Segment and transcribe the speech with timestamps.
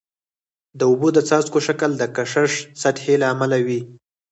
[0.79, 2.51] د اوبو د څاڅکو شکل د کشش
[2.81, 3.81] سطحي له امله وي.